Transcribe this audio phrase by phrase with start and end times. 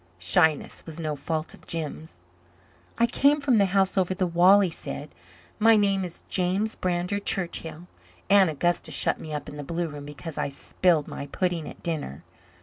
[0.17, 2.15] Shyness was no fault of Jims.
[2.97, 5.13] "I came from the house over the wall," he said.
[5.59, 7.85] "My name is James Brander Churchill.
[8.27, 11.83] Aunt Augusta shut me up in the blue room because I spilled my pudding at
[11.83, 12.23] dinner.